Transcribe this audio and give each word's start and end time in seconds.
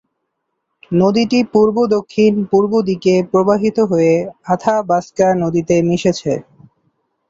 নদীটি 0.91 1.39
পূর্ব-দক্ষিণ 1.53 2.33
পূর্ব 2.51 2.71
দিকে 2.89 3.13
প্রবাহিত 3.31 3.77
হয়ে 3.91 4.13
আথাবাস্কা 4.45 5.27
নদীতে 5.41 5.75
মিশেছে। 5.89 6.33